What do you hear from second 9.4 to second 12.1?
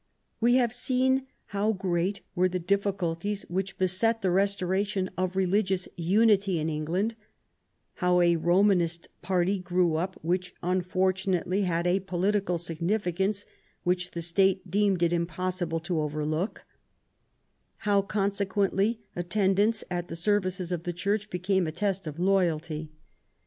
grew up which unfortunately had a